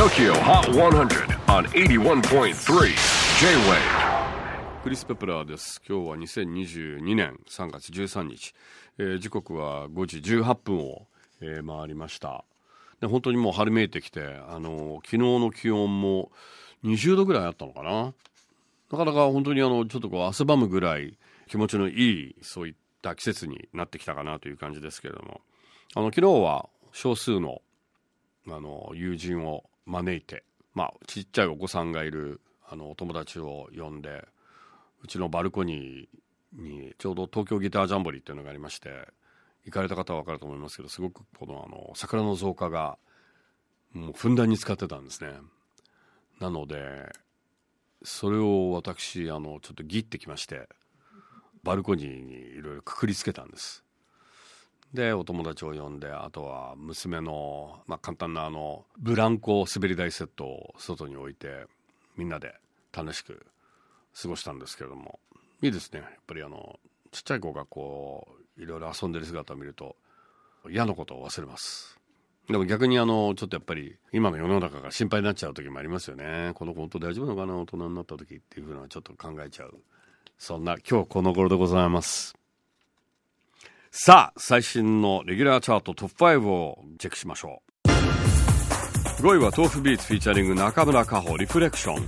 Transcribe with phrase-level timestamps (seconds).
[0.00, 2.54] TOKYO HOT 100 on 81.3
[3.38, 5.82] J-WAVE クリス・ペプラーです。
[5.86, 8.54] 今日は2022年3月13日、
[8.96, 11.06] えー、時刻は5時18分を、
[11.42, 12.46] えー、回りました。
[13.02, 16.32] で本当にもう春めいてきてあの昨日の気温も
[16.82, 18.14] 20度ぐらいあったのかな。
[18.90, 25.42] なかなか本当にあのちょっとこう汗ばむぐらい気持ちのいいそういった季節になってきたかなという感じですけれども。
[25.94, 27.60] あの昨日は少数の
[28.48, 30.44] あの友人を招いて、
[30.74, 34.24] まあ、ちっちゃいお子さんがいるあのお友達を呼んで
[35.02, 38.90] うちのバルコニーにちょうど東京ギタージャンボリーっていうのがありまして
[39.64, 42.98] 行かれた方は分かると思いますけどすごくこのあの桜の増加が
[43.92, 45.32] もうふんだんに使ってたんですね。
[46.38, 47.12] なので
[48.02, 50.68] それを私あのちょっとギってきまして
[51.62, 53.84] バルコニーにいろいろくくりつけたんです。
[54.92, 61.66] でお友達を呼んであとは娘の、まあ、簡単なあのブランコ滑り台セットを外に置いて
[62.16, 62.54] みんなで
[62.92, 63.46] 楽しく
[64.20, 65.20] 過ごしたんですけれども。
[65.62, 66.00] いいですね。
[66.00, 66.80] やっぱりあの
[67.12, 68.26] ちっちゃい子がこ
[68.58, 69.94] ういろいろ遊んでる姿を見ると
[70.70, 71.98] 嫌なことを忘れます。
[72.48, 76.52] でも逆にあのちょっとやっぱり今の世の中が心配になっちゃう時もありますよね。
[76.54, 77.58] この子本当大丈夫なのかな？
[77.58, 79.78] 大人になった時っていうふうなちょっと考えちゃう。
[80.38, 82.34] そんな今日この頃でございます。
[83.92, 87.88] さあ最新のレギュラーチャートトップ5をチェックしましょう。
[89.20, 92.06] 5位は tofubeats featuring 中村佳穂 REFLECTION。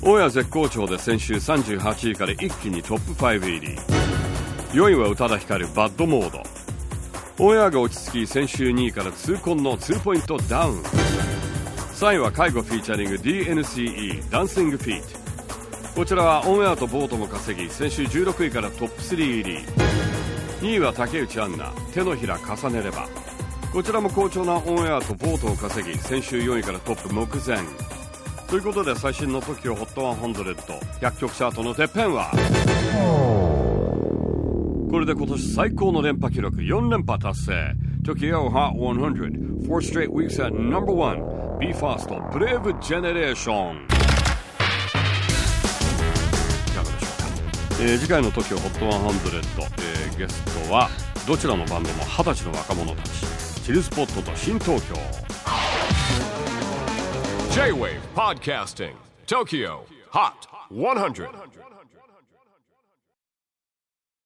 [0.00, 3.76] 大谷絶好調で先週38位から一気にトップ5入り。
[4.70, 6.40] 4位は宇多田ヒカル BAD モード。
[7.44, 10.82] オンエアが落ち着き先週2位から痛恨の2ポイントダウン。
[10.82, 15.18] 3位は Kygo featuring DNCE Dancing Feet。
[15.96, 19.58] こちらはオンエアとボートも稼ぎ先週16位からトップ3入り。
[20.60, 21.92] 2位は竹内杏奈。
[21.92, 23.06] 手のひら重ねれば。
[23.72, 27.58] こちらも好調なオンエアとボートを稼ぎ先週4位からトップ目前。
[28.48, 32.32] ということで最新の TOKIOHOT100100 曲チャートのてっぺんは。
[34.90, 36.56] これで今年最高の連覇記録。
[36.56, 37.74] 4連覇達成。
[38.02, 43.97] TOKIOHOT100 4 straight weeks at number 1 BE:FAST Brave Generation.
[47.80, 49.38] えー、次回の TOKIOHOT100、
[49.78, 50.88] えー、ゲストは
[51.28, 54.96] どちらのバンドも二十歳の若者たちチルスポットと新東京。
[57.52, 58.94] J-WAVE PODCASTING
[59.26, 59.80] TOKYO
[60.10, 61.28] HOT 100